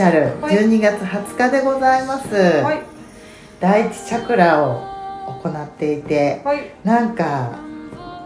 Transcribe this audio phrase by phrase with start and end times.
[0.00, 0.56] シャル、はい。
[0.56, 2.82] 12月20日でございます、はい。
[3.60, 4.80] 第一チャクラを
[5.42, 6.72] 行っていてはい。
[6.84, 7.58] なんか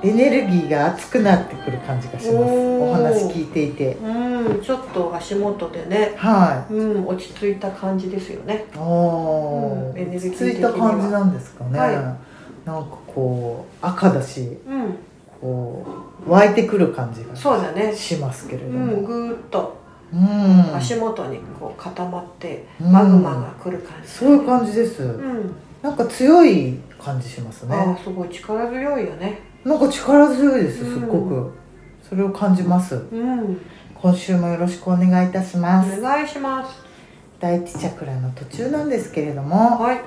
[0.01, 2.37] エネルギーが熱くなってくる感じがします。
[2.37, 3.95] お話聞いていて。
[3.97, 6.15] うんちょっと足元でね。
[6.17, 8.67] はうん落ち着いた感じですよね。
[8.73, 11.93] いおうんエネルギー落ち着いた感じなんですかね、はい。
[11.93, 14.97] なんかこう赤だしうん。
[15.41, 15.85] こ
[16.25, 17.93] う湧いてくる感じがそうだね。
[17.93, 19.83] しますけれどうんも、ぐーっと
[20.15, 20.77] うん。
[20.77, 22.93] 足元にこう固まってうん。
[22.93, 24.09] マグマが来る感じ。
[24.09, 25.55] そういう感じです、うん。
[25.83, 29.41] なんか強い感じしますああねすごい力強いよね。
[29.65, 31.53] なんか力強いですすっごうく。
[32.09, 32.95] それを感じます。
[32.95, 33.61] うん。
[33.95, 35.99] 今週もよろしくお願いいたします。
[35.99, 36.85] お願いします。
[37.41, 40.01] 第一チャクラの途中なんですけれどもはい。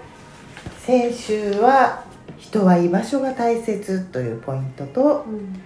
[0.80, 2.03] 先週は
[2.38, 5.59] 人は居場所が大切というポイントとうん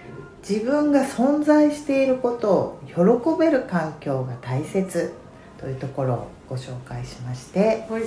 [0.48, 2.94] 自分が存在していることを喜
[3.38, 5.12] べる環境が大切
[5.58, 8.02] というところをご紹介しましてはい。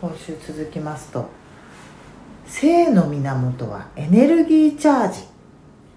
[0.00, 1.28] 今週続きますと
[2.46, 5.20] 性の源はエネルギーチャージ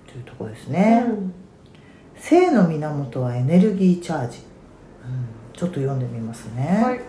[0.08, 1.34] というところですね、うん。
[2.18, 4.40] 性の源はエネルギーチャージ、
[5.06, 5.54] うん。
[5.54, 7.00] ちょっと読んでみますね、はい。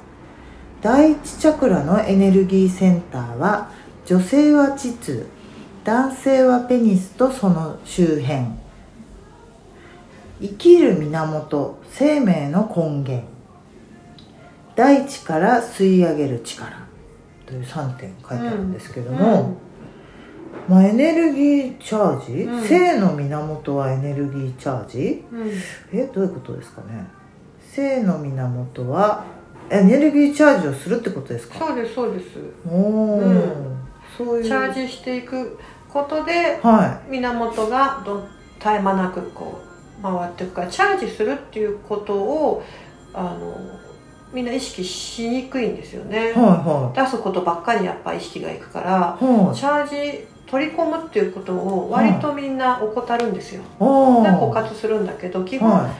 [0.80, 3.70] 第一チャクラのエネルギーセンターは
[4.04, 5.26] 女性は膣
[5.84, 8.46] 男性はペニスとその周辺。
[10.40, 13.24] 生きる源生命の根源。
[14.76, 16.82] 大地から吸い上げる力。
[17.46, 19.56] という3点書いてあるんですけども、
[20.68, 22.62] まあ、エネルギーチャージ、うん。
[22.62, 25.24] 性の源はエネルギーチャージ？
[25.32, 25.40] うん。
[25.42, 25.50] うん
[25.92, 27.06] えどういうことですかね？
[27.60, 29.24] 性の源は
[29.68, 31.58] エネルギーチャージをするってことですか？
[31.58, 32.26] そうですそうです。
[32.68, 33.76] おお、うん。
[34.16, 34.44] そういう。
[34.44, 35.58] チャージしていく
[35.92, 38.26] ことでは源がど
[38.58, 39.60] 絶え間なくこ
[40.00, 42.62] う回っていくからチャージするっていうことを
[43.12, 43.56] あの
[44.32, 49.46] みんな意識しにくいんですよね、いは出すことばっかりやっぱ意識がいくからいはい。
[49.46, 54.52] はいチャージ取り込むっていうことを割とみんな怠るんですよ、おで枯ー。
[54.52, 55.94] 渇するんだけど基本、は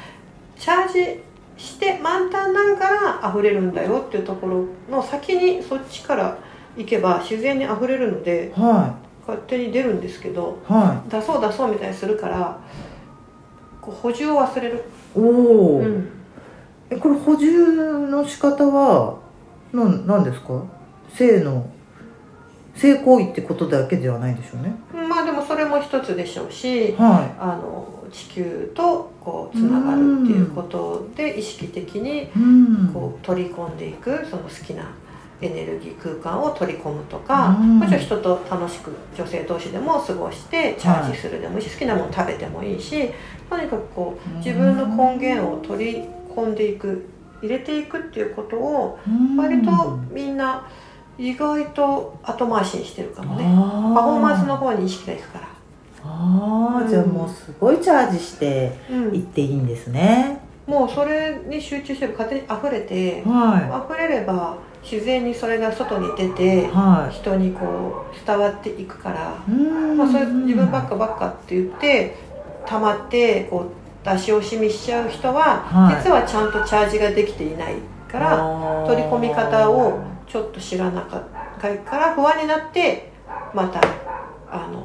[0.58, 1.22] チャージ
[1.56, 2.90] して満タンになるか
[3.22, 6.36] ら溢れるんだよっていうところの先にそっちから
[6.76, 8.60] 行けば自然に溢れるのでい。
[8.60, 8.94] は
[9.26, 10.72] 勝手に出るんですけどい。
[10.72, 12.58] は出そう出そうみたいにするから
[13.80, 14.80] こう補充を忘れる、い
[15.16, 16.08] おお、うん、
[16.90, 19.18] えこれ補充の仕方は
[19.72, 20.62] なんなんですか？
[21.12, 21.66] 性の
[22.74, 24.74] 性行為ってことだけではないでしょうね。
[25.08, 32.28] まあでもそれも一つでしょうしはあの地球とこうつながるっていうことで意識的に
[32.92, 34.94] こう取り込んでいくその好きな
[35.42, 37.80] エネルギー空間を取り込むとか、うん。
[37.80, 43.10] もちろん人と楽しく女性同士でも過ごしてチャージするでもいいし、好きなもの食べてもいいし
[43.50, 46.02] とにかくこう自分の根源を取り
[46.34, 47.06] 込んでいく
[47.42, 49.36] 入れていくっていうことをうん。
[49.36, 50.66] 割とみんな
[51.18, 53.44] 意外と後回しにしてるかもね。
[53.44, 55.48] パフォーマンスの方に意識がいくから。
[56.04, 56.88] ああ、うん。
[56.88, 59.14] じゃあもうすごいチャージしてうん。
[59.14, 66.66] いっていいんですね、もうそれに集中してれば勝手に溢れては溢れれば自然にそれが外に出てい。
[66.66, 69.96] は人にこう伝わっていくから、いうん。
[69.96, 72.16] まあ、それ自分ばっかばっかって言って
[72.66, 75.96] 溜まってこう出し惜しみしちゃう人は、はい。
[76.02, 77.76] 実はちゃんとチャージができていない
[78.10, 81.24] から取り込み方をちょっと知らなかっ
[81.60, 83.10] たから不安になって
[83.54, 83.80] また
[84.50, 84.81] あの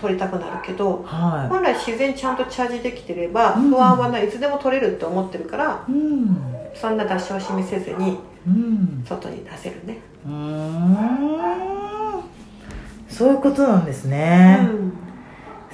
[0.00, 3.70] 取りたくなるけどは本来自然にちゃんとチャージできてればうん。
[3.70, 6.36] 不安はないいつでも取れるって思ってるからいうん。
[6.74, 9.04] そんな出し惜しみせずにうん。
[9.06, 9.98] 外に出せるね。
[10.26, 11.38] うーん。
[13.08, 14.92] そういうことなんですね、うん。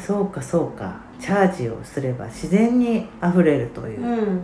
[0.02, 0.96] そうかそうか。
[1.20, 4.40] チャージをすれば自然に溢れるといううん、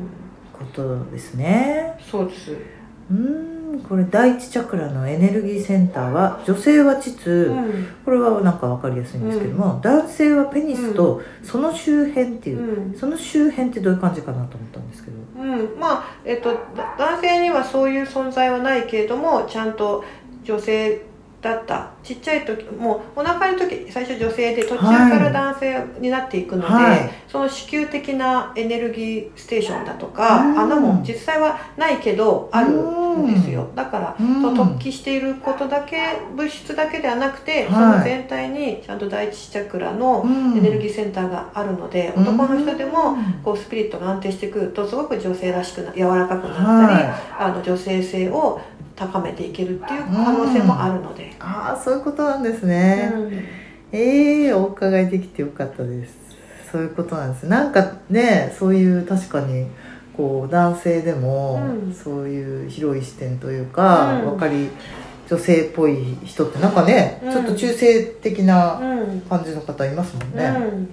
[0.53, 1.99] ことですね。
[2.01, 2.53] そうです。
[2.53, 7.89] うーんこれ第一チャクラのエネルギーセンターは女性は膣、うん。
[8.05, 12.99] これはなんか分かりやすいんですけども、男性はペニスとその周辺っていう、うん。
[12.99, 15.17] その周辺ってどういう感じかなと思ったんですけど。
[15.41, 20.05] うん、まあ、えっと、だ男性にはそういう存在はないけれどもちゃんと
[20.45, 21.03] 女性
[21.41, 21.91] だった。
[22.03, 27.11] ちっちゃい時もうお腹の時最初女性で途中から男性になっていくので、はい。
[27.29, 30.59] その子宮的なエネルギーステーションだとかうん。
[30.59, 33.69] 穴も実際はないけどあるんですよ。
[33.75, 34.43] だからうん。
[34.43, 35.99] と突起していることだけ
[36.37, 37.73] 物質だけではなくて、はい。
[37.73, 40.59] その全体にちゃんと第一チャクラのうん。
[40.59, 42.23] エネルギーセンターがあるので、うん。
[42.23, 48.61] 男の人でもこうスピリットが安定してくるとすごく女性らしくな柔らかくなったり、はあの女性性を
[48.97, 53.33] 高めていけるっていう可能性もあるので、ああそういうことなんですね、うん。
[53.93, 56.19] ええお伺いできてよかったです。
[56.71, 57.47] そういうことなんです。
[57.47, 59.67] なんかねそういう確かに
[60.17, 61.95] こう男性でもうん。
[61.95, 64.31] そういう広い視点というか、うん。
[64.31, 64.69] 分かり
[65.29, 67.33] 女性っぽい人ってなんかね、うん。
[67.33, 69.21] ちょっと中性的なうん。
[69.23, 70.89] 感じの方いますもんね、うん。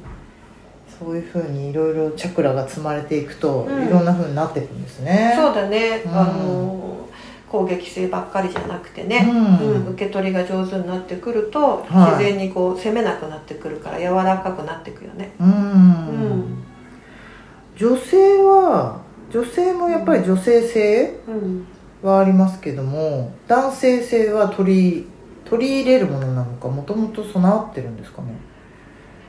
[0.99, 3.87] そういうふうにいろいろチャクラが積まれていくと、うん。
[3.87, 5.33] いろんなふうになっていくんですね。
[5.35, 6.11] そうだね、うん。
[6.11, 7.07] あの
[7.49, 9.33] 攻撃性ばっかりじゃなくてね、う
[9.65, 9.69] ん。
[9.69, 9.87] うん。
[9.93, 12.23] 受け取りが上手になってくると、はい。
[12.23, 16.63] 自然にこう攻めなくなってくるから柔らかくなってくよねうん、うん
[17.77, 21.67] 女性は女性もやっぱり女性性うん
[22.01, 25.07] はありますけども男性性は取り
[25.45, 28.27] 取り入れるものなのかもともと備わってるんですかね？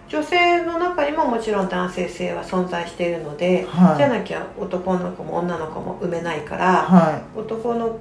[0.09, 3.97] 女性の中にももちろん男性性は存在しているので、はい。
[3.97, 7.99] じゃなきゃ男の子も女の子も産めないから、は男の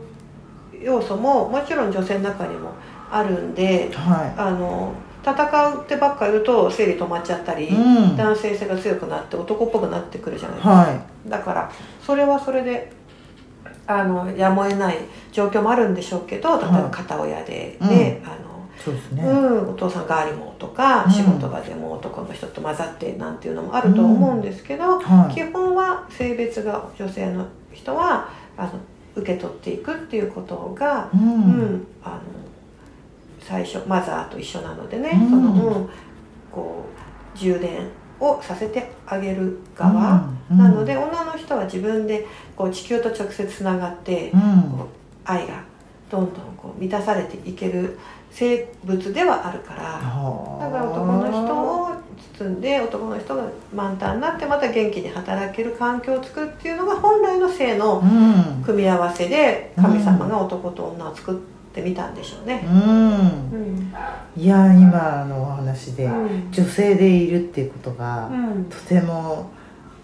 [0.81, 2.71] 要素ももちろん女性の中にも
[3.11, 3.91] あるんでい。
[3.93, 4.93] はあの
[5.31, 8.15] 戦うってばっか言うと生理止まっちゃったり、いうん。
[8.15, 11.71] 男性性が強くなって男っぽくなってくるじゃないですか、はだから
[12.01, 12.91] それはそれで
[13.85, 14.97] あのやむを得ない
[15.31, 18.37] 状況もあるんでしょうけど例えば片親でね、あのい
[18.79, 21.11] そうですね、うん、お父さんがありもとか、うん。
[21.11, 25.33] 仕事場でも男の人と混ざってなんていうのもあると思うんですけど、はい。
[25.33, 28.71] 基本は性別が女性の人はあの
[29.15, 32.21] 受け取っていくっていうことが、ううんんあの
[33.47, 35.29] 最初マザーと一緒なのでね、うん。
[35.29, 35.89] そのうん、
[36.51, 36.85] こ
[37.35, 37.87] う充電
[38.19, 40.57] をさせてあげる側、うん。
[40.57, 42.25] なので女の人は自分で
[42.57, 44.33] こう地球と直接つながって、
[45.23, 45.63] 愛が
[46.11, 47.97] どんどんこう満たされていける
[48.31, 50.65] 生物ではあるからはあ。
[50.65, 51.89] だから男の人を
[52.37, 62.63] 包んで男の人が満タンになってまた元気に働ける環境を作るっていうのが本来の性のうん組み合わせで神様が男と女を作ってみたんでしょうね。
[62.65, 63.09] うん。
[63.09, 63.13] う
[63.57, 63.93] ん。
[64.35, 66.51] いや今のお話でうん。
[66.51, 68.65] 女性でいるっていうことがうん。
[68.65, 69.49] とても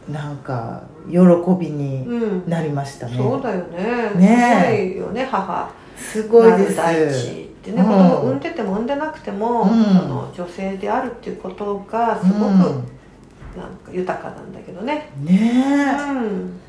[0.09, 1.17] なんか喜
[1.59, 2.49] びにうん。
[2.49, 4.11] なりましたね、そうだよね。
[4.15, 4.65] ね。
[4.65, 5.71] すごいよね母。
[5.95, 6.75] すごいです。
[6.75, 7.87] 大地ってね、うん。
[7.87, 9.69] 子供産んでても産んでなくても、うん。
[9.69, 15.09] その女性であるっていうことがすごくなんか豊かなんだけどね。
[15.19, 15.95] うんね。
[15.95, 16.59] えうん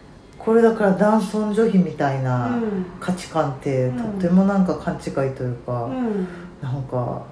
[0.44, 2.86] これだから男尊女卑みたいなうん。
[3.00, 5.00] 価値観ってうんとてもなんか勘違い
[5.34, 6.28] というか、うん。
[6.62, 7.22] なんか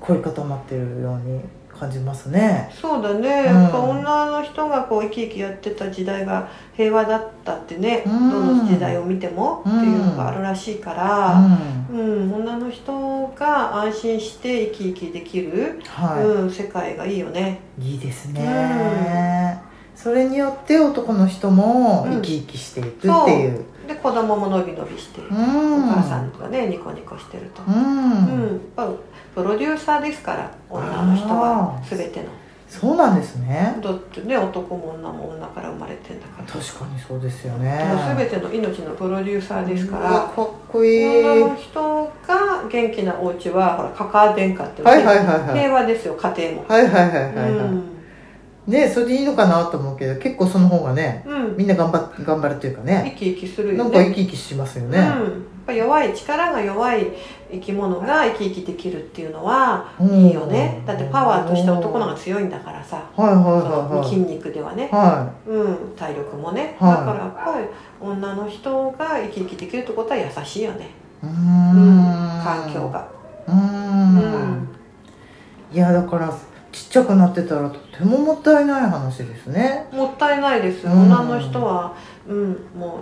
[0.00, 2.70] 凝り固まってるように感じますね。
[2.72, 3.62] そうだね、うん。
[3.62, 8.30] やっぱ女の人がこう生き生きやってた時代が平和だったってね、うん。
[8.30, 11.86] どの時代を見てもうんっていうのがあるらしいかうら、ん。
[11.92, 11.96] う
[12.26, 12.34] ん。
[12.34, 17.60] 女の人が安心して生き生きできる、はうん、世界がいいよね。
[17.78, 19.60] い、いいですね、
[19.96, 23.64] それによって男の人も生き生きしていくっていう。
[23.88, 25.84] で子供も伸び伸びして、うん。
[25.84, 27.62] お母さんがねニコニコしてると。
[27.66, 28.60] うん、うん、
[29.34, 32.28] プロデューサーですから女の人は全ての。
[32.68, 33.78] そうなんですね。
[33.80, 36.44] だってね男も女も女から生まれてんだから。
[36.44, 37.80] 確かにそうですよね。
[38.18, 40.10] 全ての命のプロデューサーですから。
[40.10, 41.24] かっこいい。
[41.24, 45.58] 女の人が元気なお家はほらカカア殿下っていうのはいはいはいはい。
[45.58, 47.95] 平和ですよ家庭も、はいはいはいはいはい、うん
[48.66, 53.78] ねそれでいいのかなと思うけど結構その方がねうん、みんな頑張っ頑張るというかね生き生きするよね。
[53.78, 55.12] なんか生き生きしますよね、うん、やっ
[55.66, 57.06] ぱ弱い力が弱い
[57.50, 60.08] 生き物が生き生きできるっていうのはうん。
[60.08, 60.82] いいよね。
[60.84, 63.08] だってパワーとして男の方が強いんだからさ。
[63.16, 64.24] はいはいその筋はい。
[64.24, 66.90] はい肉ではね、はうん、体力もね、はい。
[66.90, 67.66] だからやっぱり
[68.00, 70.90] 女の人が生き生きできるってことは優しいよね、
[71.22, 71.98] いうん。
[71.98, 73.08] ん、環境が、
[73.46, 74.68] うーん。
[75.72, 76.32] いやだから
[76.76, 79.88] ちっちゃくなってたらとてももったいない話ですね。
[79.90, 81.04] もったいないです、うん。
[81.04, 81.96] 女の人は、
[82.28, 82.98] うん、も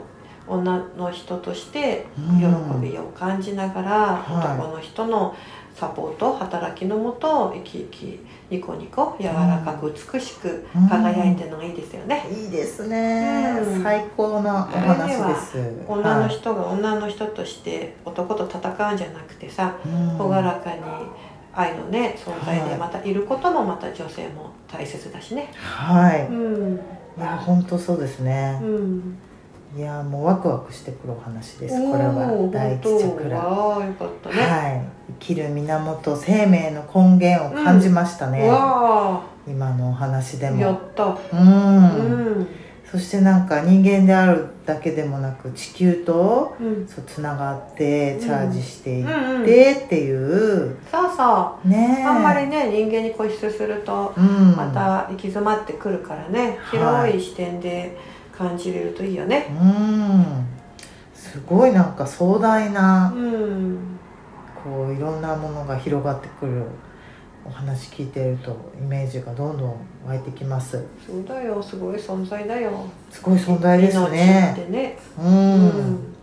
[0.49, 4.59] う女の人として喜びを感じながら、はい。
[4.59, 5.35] 男の人の
[5.75, 10.89] サポート働きのもと生き生きニコニコ柔らかく美しくうん。
[10.89, 13.83] 輝いてるのがいいですよね、いいですね、うん。
[13.83, 15.85] 最高なお話です。
[15.89, 19.71] 女の人が女の人として男と戦うんじゃなくてさは
[20.15, 20.81] い朗らかに
[21.55, 22.71] 愛のね存在はい。
[22.71, 25.51] でまたいることもまた女性も大切だしね。
[25.55, 26.75] はい、うん。
[26.77, 26.79] い
[27.21, 28.61] や本当そうですね。
[28.63, 29.19] う、ん。
[29.77, 31.75] いやもうワクワクしてくるお話です。
[31.91, 32.33] これは。
[32.33, 33.39] おー第一チャクラ。
[33.39, 34.85] わあよかったね、はい。
[35.21, 41.05] 生きる源生命の根源を感じましたね、わ今のお話であやもった。
[41.05, 42.47] う、うんん
[42.91, 46.87] そしてなんか人間であるだけでもなく地球とうん。
[46.87, 49.41] そうつながってチャージしていっうん。
[49.41, 49.45] うん。
[49.45, 51.69] てっていう、そうそう。
[51.69, 52.05] ねえ。
[52.05, 54.55] あんまりね人間に固執するとうん。
[54.57, 57.13] また行き詰まってくるからね、はい。
[57.13, 57.97] 広い視点で
[58.37, 59.47] 感じれるといいよね。
[59.51, 60.47] うん。
[61.15, 63.79] すごいなんか壮大なうん。
[64.63, 66.63] こういろんなものが広がってくる
[67.47, 70.83] お話聞いてるとイメージがどんどん湧いてきます。
[71.07, 72.87] そうだよすごい存在だよ。
[73.11, 74.99] すごい存在です命ねってね。
[75.19, 76.15] うん、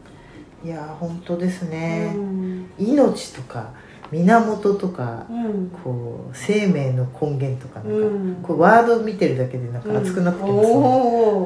[0.63, 2.65] いや本当ですうね、ん。
[2.79, 3.71] 命とか
[4.11, 5.69] 源とかうん。
[5.83, 8.39] こう生命の根源とかなんか、うん。
[8.41, 10.73] こうワード見てるだけでなんか熱くなってきますね、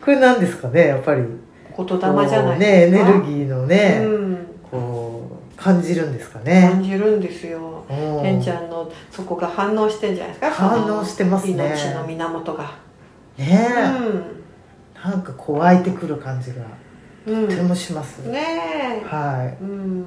[0.00, 1.22] これなんですかねやっぱり。
[1.76, 4.00] 言霊じゃないねエネルギーのね、
[5.56, 6.68] 感じるんですかね。
[6.72, 7.84] 感じるんですよ。
[7.88, 8.22] うん。
[8.22, 10.50] てんちゃんのそこが反応してんじゃないですか？
[10.50, 11.54] 反応してますね。
[11.54, 12.64] 命の源が。
[13.38, 16.56] ねえ、なんかこう湧いてくる感じが
[17.26, 19.46] うん、とてもします、ねはい。
[19.48, 20.04] えうん。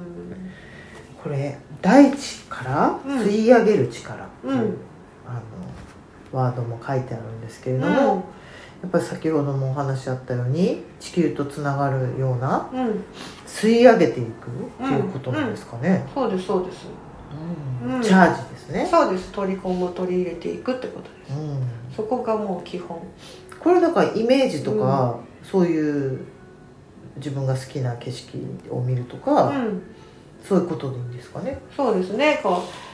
[1.22, 3.18] これ大地からうん。
[3.20, 4.58] 吸い上げる力う、うん。
[5.26, 8.22] あのワードも書いてあるんですけれども、うん
[8.82, 13.04] やっぱり先ほどもお話あったように地球とつながるようなうん。
[13.46, 16.86] 吸い上げていくっていうことなんですかね、そうですそうです。
[17.84, 17.96] うん。
[17.96, 18.02] うん。
[18.02, 19.30] チャージですね、そうです。
[19.32, 21.38] 取り込む取り入れていくってことです。
[21.38, 21.62] うん、
[21.94, 22.98] そこがもう基本。
[23.58, 26.20] これだからイメージとか、そういう
[27.16, 28.38] 自分が好きな景色
[28.70, 29.82] を見るとか、うん。
[30.42, 31.58] そういうことでいいんですかね。
[31.76, 32.40] そうですね。
[32.42, 32.89] こう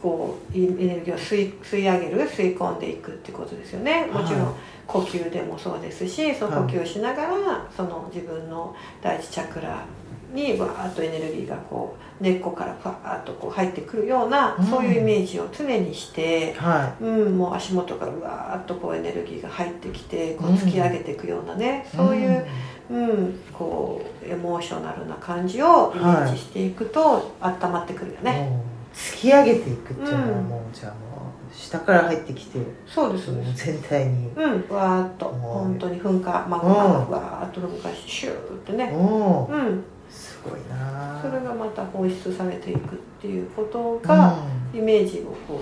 [0.00, 4.06] こうエネルギーを吸い吸い上げる吸い込んでいくってことですよね。
[4.06, 4.54] もちろん、はい
[4.88, 9.84] 呼吸でもそうですしその呼吸しながら、その自分の第一チャクラ
[10.32, 14.64] にわーっとエネルギーがこう根っこからパーッとこう入ってくるような、うん。
[14.64, 22.46] そういうイメージを常にして、はうん、もう足元からわーっとこうエネルギーが入ってきてこううん突き上げていくようなね、いそういう、
[22.90, 28.77] うん、こうエモーショナルな感じをイメージしていくと、温まってくるよね。
[28.98, 33.26] 突き上げていくっていうのはうんもう、じゃあもう下から入ってきてそうです。
[33.26, 34.28] そのそうです全体に。
[34.30, 35.28] うん、わーっと。
[35.30, 35.38] うん。
[35.38, 36.46] 本当に噴火。
[36.48, 38.84] マグマがわーっと噴火してシューってね。
[38.92, 39.84] うん。
[40.10, 44.30] すごいなそれがまた放出されていくっていうことうが、
[44.74, 44.76] ん。
[44.76, 45.60] イメージをこ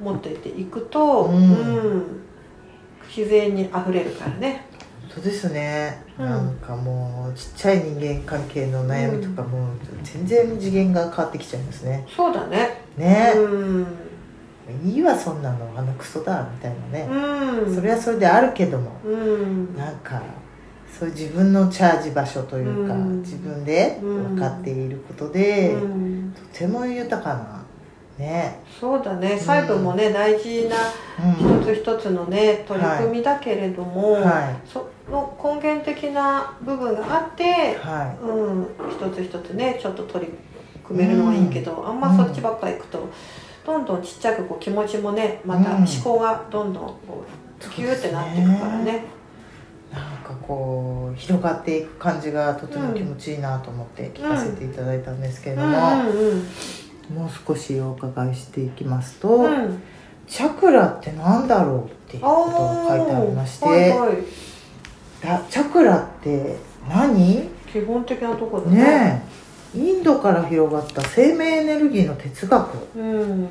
[0.00, 1.34] う持っていっていくと、うん。
[1.34, 1.38] う
[1.96, 2.20] ん。
[3.08, 4.66] 自然にあふれるからね。
[4.69, 4.69] 本
[5.14, 6.24] 当ですね、うん。
[6.26, 12.06] なんかもうちっちゃい人間関係の悩みとかもう全然次元が変わってきちゃいますね。
[12.14, 12.82] そうだね。
[12.96, 13.48] ね、う
[13.78, 13.86] ん。
[14.84, 15.72] いいわそんなの。
[15.76, 17.74] あのクソだみたいなね、うん。
[17.74, 18.92] それはそれであるけども。
[19.04, 19.76] うん。
[19.76, 20.22] なんか
[20.98, 23.20] そういう自分のチャージ場所というか、うん。
[23.20, 26.32] 自分で分かっていることで、うん。
[26.32, 27.60] とても豊かな
[28.20, 29.38] ね、そうだね。
[29.38, 30.76] 細部もね、大事な
[31.24, 31.62] うん。
[31.62, 40.32] 一つ一つのね取り組みだけれども、はその根源的な部分があってい、はうん、一つ一つねちょっと取り
[40.84, 43.08] 組めるのはいいけど、あんまそっちばっかりいくと
[43.64, 45.76] どんどんちっちゃくこう気持ちもねまたうん。
[45.78, 47.24] 思考がどんどんこ
[47.60, 49.04] うキューってなっていくからね。
[49.92, 56.46] い、なんかこう広がっていく感じがとても気持ちいいなと思って聞かせていただいたんですけれども、うん
[57.10, 59.44] もう少しお伺いしていきますと、うん。
[59.44, 59.82] うんうん
[60.30, 64.16] チャクラってなんだろうっていうことが書いてありまして、はいはい
[65.22, 66.56] だチャクラって
[66.88, 67.48] 何？
[67.72, 69.22] 基本的なところだねね
[69.74, 69.78] え。
[69.78, 72.76] インドから広がった生命エネルギーの哲学。
[72.96, 73.48] うん。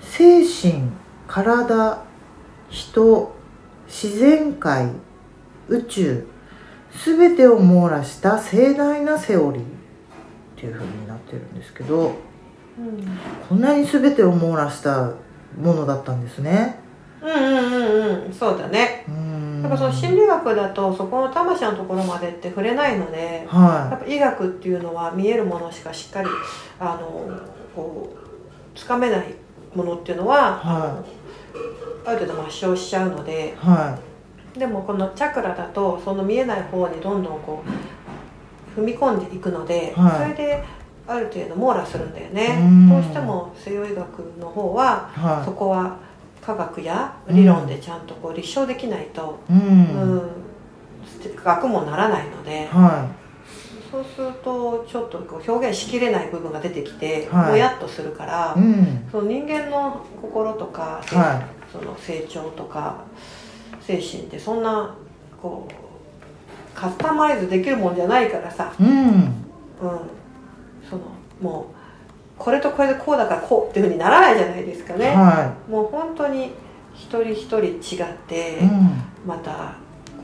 [0.00, 0.90] 精神
[1.28, 1.98] 体
[2.70, 3.34] 人
[3.86, 4.88] 自然界
[5.68, 6.26] 宇宙
[7.04, 9.62] 全てを網羅した盛大なセオリー。
[9.62, 9.66] っ
[10.56, 12.14] ていう風になってるんですけど
[12.78, 13.18] うん。
[13.48, 15.12] こんなに全てを網羅した
[15.60, 16.80] ものだったんですね。
[17.22, 18.32] うんうんうんうん。
[18.32, 19.04] そうだね。
[19.08, 26.28] うんやっぱその心理学だとそこの魂のところまでって触れないのでやはっぱ医学っていうのは見えるものしかしっかり
[26.78, 27.30] あの
[27.74, 29.34] こうつかめない
[29.74, 31.04] ものっていうのは、は
[32.04, 33.56] ある程度抹消しちゃうのでい。
[33.56, 33.98] は
[34.56, 37.64] でもこのチャクラだとその見えない方にどんどんこ
[38.76, 40.34] う踏み込んでいくので、はい。
[40.34, 40.64] それで
[41.06, 42.58] ある程度網羅するんだよね。
[42.60, 42.88] うん。
[42.88, 45.20] どうしても西洋医学の方は、い。
[45.20, 45.96] はそこは
[46.44, 50.30] 科学や理論でちゃんとこう立証できないと、いうん、うん。
[51.42, 53.08] 学もならないので、は
[53.90, 57.50] そうするとちょっとこう表現しきれない部分が出てきて、はい。
[57.52, 59.08] もやっとするから、いうん。
[59.10, 63.04] その人間の心とか、はその成長とか
[63.80, 64.94] 精神ってそんな
[65.40, 68.88] こうカスタマイズできるもんじゃないからさ、うん。
[68.88, 69.32] うん、
[69.80, 71.02] その
[71.40, 71.74] もう
[72.38, 76.52] これとこれでこうだからこうっていうふうにならないじゃないですかね、はもう本当に
[76.94, 78.90] 一人一人違っていうん。
[79.26, 79.74] また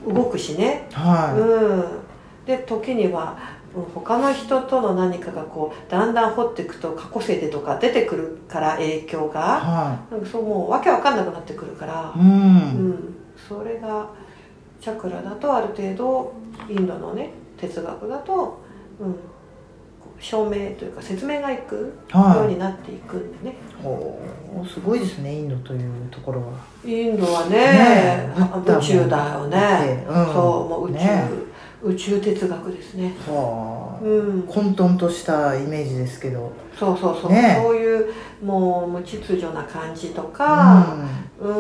[0.06, 3.38] 動くしね、はうん、で時には
[3.74, 9.40] うん他の人との何かがこうだんだん掘っていくと過去性でとか出てくるから影響いが。
[9.40, 12.12] はなんかそうもうわけわかんなくなってくるから。
[12.16, 13.16] い、う、うんん、
[13.48, 14.08] それが
[14.80, 16.32] チャクラだとある程度
[16.68, 18.58] インドのね哲学だと、
[18.98, 19.14] うん、
[20.20, 21.80] 証明というか説明がいくよ
[22.14, 26.48] うはになっていくんでね、いおーすごいですねインドというところは。
[26.84, 28.34] インドはねね
[28.78, 30.26] 宇宙だよね、うん。
[30.26, 31.28] そうもう宇宙、ね
[31.82, 33.14] 宇宙哲学ですね。
[33.26, 34.42] はあうん。
[34.42, 36.52] 混沌としたイメージですけど。
[36.78, 38.12] そうそうそう、ねそういう
[38.44, 40.94] もう無秩序な感じとか
[41.40, 41.50] うん、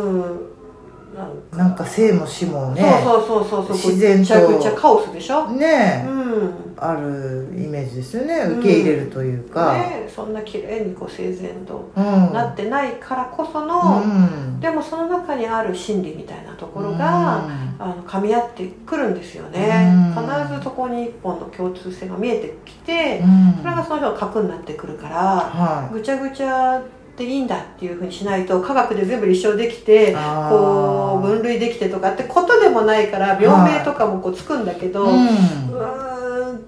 [1.16, 1.30] なん。
[1.52, 3.00] うん、なんか生も死もね。
[3.02, 4.22] そうそうそうそう自然と。
[4.22, 5.46] ぐちゃぐちゃカオスでしょ？
[5.52, 8.42] ねうんあるイメージですよね。
[8.58, 12.32] 受け入れるというか、ね、そんな綺麗にこう整然とうん。
[12.32, 14.60] なってないからこそうの、ん。
[14.60, 17.44] でもその中にある心理みたいなところが、
[17.78, 20.26] あの噛み合ってくるんですよね、うん。
[20.26, 23.62] 必ずそこに一本の共通性が見えてきてう、ん。
[23.62, 26.82] それがその人の核になってくるから、はぐちゃぐちゃ
[27.18, 30.16] でいいんだっていうふうにしないと科学で全部立証できて
[30.48, 36.09] こう分類できてとかってことでもないから病名とかもこうつくんだけど、ううんーん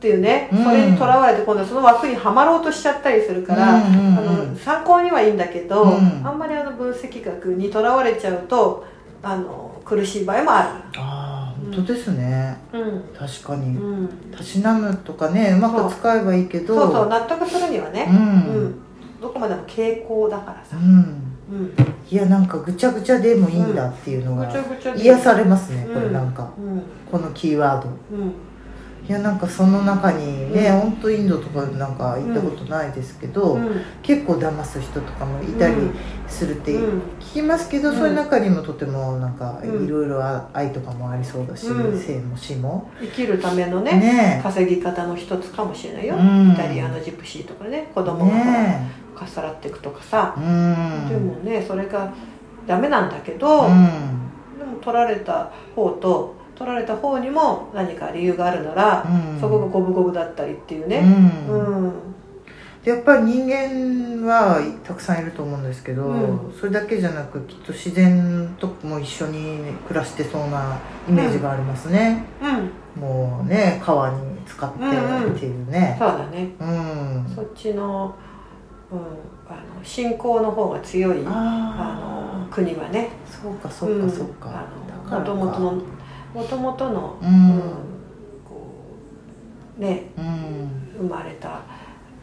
[0.02, 0.64] っていうね、うん。
[0.64, 8.84] それにとらわれて今度はその枠にはまろうとしちゃったりするから、うんうんうんあの参考にはいいんだけど、うんあんまりあの分析学にとらわれちゃうと
[9.22, 12.80] あの苦しい場合もああー本当ですね、る。
[12.80, 13.02] うん。
[13.16, 13.76] 確かに。
[13.76, 15.60] うん、たしなむとかねう。
[15.60, 16.74] まく使えばいいけど。
[16.74, 18.16] そうそう納得するにはね、うん。
[18.16, 18.74] うん。
[19.20, 21.36] どこまでも傾向だからさ、うん。
[21.50, 21.74] うん、
[22.10, 25.02] いやなんかぐちゃぐちゃでもいいんだっていうのぐがちゃぐちゃで。
[25.02, 26.50] 癒されますねこうんれなんか。
[26.58, 26.82] うん。
[27.10, 27.88] このキーワード。
[27.88, 28.34] うん
[29.08, 30.80] いやなんかその中にねうん。
[30.92, 33.80] 本当インドとかなんか行ったことないですけど、うん。
[34.02, 35.74] 結構騙す人とかもいたり
[36.28, 37.02] するってうん。
[37.18, 37.96] 聞きますけど、うん。
[37.96, 42.00] そういう中にもとてもなんかうんいろいろ愛とかもありそうだし、うん。
[42.00, 42.90] 生も死も。
[43.00, 44.40] 生きるためのねね。
[44.42, 46.52] 稼ぎ方の一つかもしれないよ、うん。
[46.52, 49.02] イタリアのジプシーとかね子供がね。
[49.16, 51.08] かっさらっていくとかさ、うん。
[51.08, 52.12] でもねそれが
[52.66, 54.58] ダメなんだけど、うん。
[54.58, 59.40] でも取られた方と取られた方にも何か理由があるなら、うん。
[59.40, 61.02] そこが五分五分だったりっていうね。
[61.48, 61.86] うん。
[61.86, 61.92] うん。
[62.84, 66.54] でやっぱり人間はたくさんいると思うんですけど、うん。
[66.58, 72.24] それだけじゃなくきっと自然とも一緒に暮らしてそうなイメージがありますね、
[72.96, 73.02] うん。
[73.02, 75.96] もうね川に使ってっていうね。
[75.98, 76.50] そうだね。
[76.58, 78.14] うん、そっちの,、
[78.90, 79.02] うん、あ
[79.78, 83.10] の信仰の方が強いああの国はね。
[83.24, 85.34] あそうかそうかそうか、だからか。
[85.34, 85.82] もともとの
[86.34, 87.60] もともとの、うん。
[88.48, 88.72] こ
[89.78, 90.70] うねうん。
[90.98, 91.62] 生まれた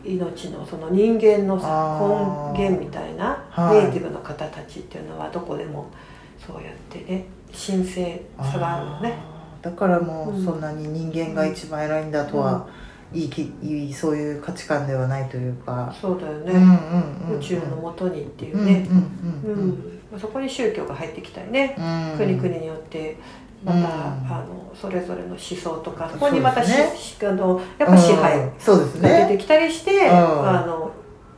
[0.04, 3.84] 命のその人間のさ根源みたいなはい。
[3.84, 5.88] ネイティブの方たちっていうのはどこでも
[6.46, 9.18] そうやってね神聖さがあるのね。
[9.62, 12.66] だからもううんそんなに人間が一番偉いんだとは、
[13.12, 16.54] いいきいいそういう価値観ではないというか、そうだよね、
[17.38, 19.62] 宇宙のもとにっていうね、うんうん
[20.14, 21.82] うんそこに宗教が入ってきたりね、う
[22.16, 22.18] ん。
[22.18, 23.18] 国々によって
[23.64, 23.84] また、うん。
[23.84, 28.52] あのそれぞれの思想とかそこにまたねしあのやっぱ支配うん。
[28.60, 30.12] そうですが出ねてきたりして、ん。
[30.12, 30.92] あの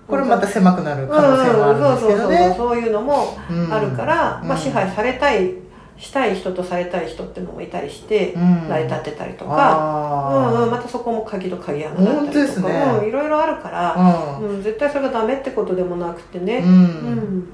[0.07, 2.53] これまた狭くなるうん可能性もあるんですけどね。
[2.55, 3.73] そういうのもうん。
[3.73, 4.47] あるから、うん。
[4.47, 5.53] まあ、支配されたい
[5.97, 8.69] したい人とされたい人っていうのもいたりして、うん。
[8.69, 13.95] 成り立ってたりとか、うんうん、またそこも鍵と鍵穴だったりとか、ねうん、いろいろあるから、
[14.39, 14.49] うん。
[14.49, 16.69] うん、絶対それがダメってことでもなくてね、うん。
[16.69, 17.47] うん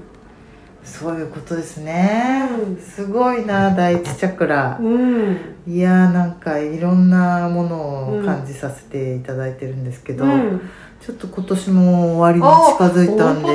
[0.88, 5.36] そういうことですね、うんすごいな第一チャクラ、うん。
[5.66, 10.60] いやーなんかいろんなものを感じさせていただいてるんですけど、うん。
[11.00, 13.48] ちょっと今年も終わりに近づいたんで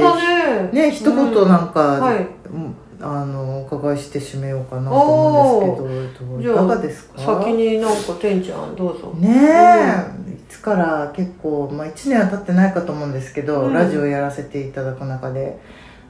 [0.73, 0.87] ね。
[0.89, 1.15] ね一言
[1.47, 2.27] なんか、はい。
[2.53, 7.41] うんあのお伺いして締めようかなと思うんですけどえっといかがですか？
[7.41, 9.13] 先になんかてんちゃんどうぞ。
[9.19, 13.73] ねえ、いつから結構、まあ、1年は経ってないかと思うんですけど、うん。
[13.73, 15.59] ラジオやらせていただく中で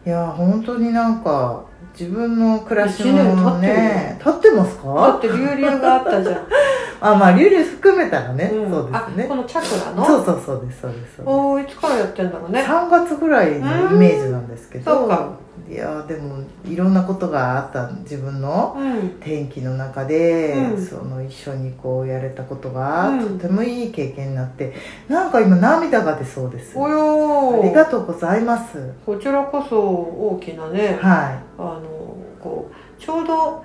[0.06, 1.64] いや本当になんか
[1.98, 4.20] 自分の暮らし一年経のってるね。
[4.24, 6.48] 経ってますだかって流々があったじゃん、
[7.00, 8.72] あまあ流々含めたらね、うん。
[8.72, 9.24] そうですね。
[9.26, 10.06] あこのチャクラの？
[10.06, 12.62] そうそうそうですそうですおーいつからやってんだろうね。
[12.68, 14.98] 3月ぐらいのイメージなんですけど、うん。
[15.00, 15.30] そうか
[15.70, 19.10] いやでもいろんなことがあった自分のうん。
[19.22, 20.86] 天気の中で、うん。
[20.86, 23.40] その一緒にこうやれたことが、うん。
[23.40, 24.74] とてもいい経験になって
[25.08, 26.78] なんか今涙が出そうです。
[26.78, 27.64] おあよー。
[27.64, 28.92] りがとうございます。
[29.06, 33.64] こちらこそ大きなねはあのこうちょうど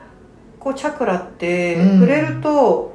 [0.60, 2.00] こうチャクラってうん。
[2.00, 2.94] 触れると、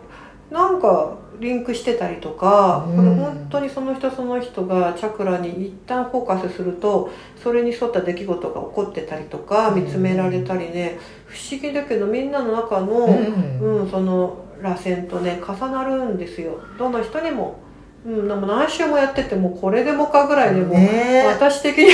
[0.54, 2.96] なんかリンクしてたりとか、うん。
[2.96, 7.10] これ本当にその人その人がチャクラに一旦フォーカスすると
[7.42, 9.84] それに沿った出来事が起こってたりとかうん。
[9.84, 10.98] 見つめられたりね。
[11.26, 13.82] 不思議だけどみんなの中の、い、うん。
[13.82, 16.60] うん、その螺旋とね重なるんですよ。
[16.78, 17.60] どの人にも、
[18.06, 21.24] うん、でも何週もやっててもうこれでもかぐらいでも、ね。
[21.26, 21.92] え私的に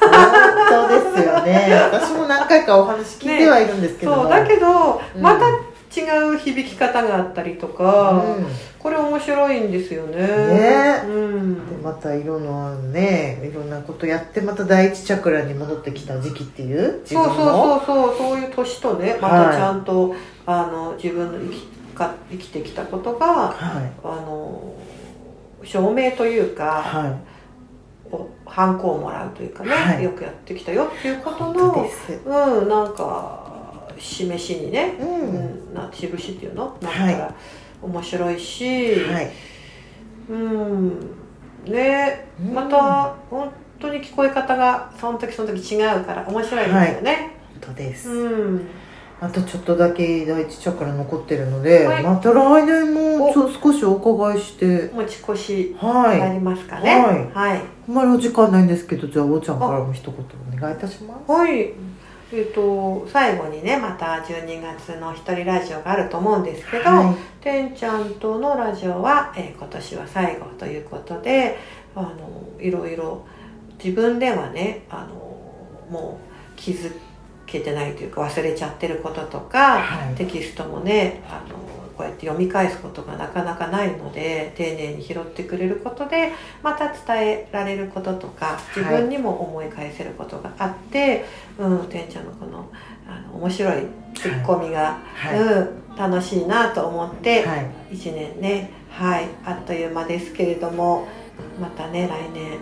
[0.00, 0.08] 本
[0.70, 1.68] 当ですよね。
[1.92, 5.22] 私も何回かお話聞いてはいるんですけども、そうだけど、うん。
[5.22, 5.44] また
[6.00, 8.46] 違う響き方があったりとか、うん。
[8.78, 10.16] これ面白いんですよね。
[10.16, 11.02] ね。
[11.04, 20.14] うん、でまたいろんなねいろんなことやってまた第一チャクラに戻ってきた時期っていうそうそうのそうそうそういう年とねまたちゃんと、
[20.46, 23.92] あの自分の生きか生きてきたことがはい。
[24.04, 24.74] あの
[25.64, 27.38] 証明というか、はい。
[28.10, 30.04] おハンコをもらうというかね、はい。
[30.04, 31.90] よくやってきたよっていうこと本の
[32.26, 33.37] うんなんか
[33.98, 35.08] 示しにね、うん。
[35.08, 36.64] うんな印っていうの？
[36.66, 37.34] なったはら
[37.82, 39.30] 面白いし、はい。
[40.30, 40.88] うん。
[41.66, 42.54] ねうん。
[42.54, 47.30] また本当に聞こえ方がその時その時違うから面白いですよね、
[47.60, 48.66] 本当です、うん。
[49.20, 54.90] あとちょっとだけ第一チャクラ残ってるので、はいまた来年もちょ少しお伺いして。
[54.92, 56.20] 持ち越しはい。
[56.20, 56.90] ありますかね。
[56.90, 57.30] はい。
[57.32, 61.30] はい、あんまりお時間ないんですけどじゃあおーちゃんからも一言お願いいたします。
[61.30, 61.72] はい
[62.30, 67.42] えっと最後にねまた12月の一人ラジオがあると思うんですけど、はい。
[67.42, 71.58] てんちゃんとのラジオは、えー今年は最後ということで
[71.94, 72.14] あの
[72.60, 73.24] いろいろ
[73.82, 75.14] 自分ではねあの
[75.90, 76.92] もう気づ
[77.46, 80.14] けてないというか忘れちゃってることとか、はい。
[80.14, 81.57] テキストもねあの
[81.98, 86.30] こうやって読み返すことがなかなかないので丁寧に拾ってくれることで
[86.62, 91.24] また伝えられることとか自分にも思い返せることがあって、
[91.58, 92.70] うん、てんちゃんのこの
[93.08, 93.82] あの面白い
[94.14, 95.40] ツッコミが、はい。
[95.40, 97.70] うん、楽しいなと思って、はい。
[97.90, 101.08] 1年ねはいあっという間ですけれども
[101.60, 102.58] またね来年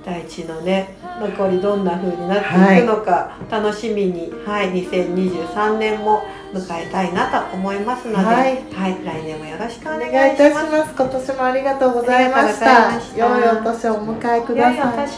[0.00, 8.56] この第一のね残りどんな風になっていくのか楽しみに、はい2023年も迎えたいなと思いますので、ははいい
[9.04, 10.94] 来年もよろしくおお願願いいたします。
[10.96, 12.92] 今年もありがとうございました。
[13.16, 15.08] 良いお年をお迎えください。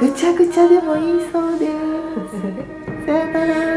[0.00, 1.70] ぐちゃぐちゃでもいいそうです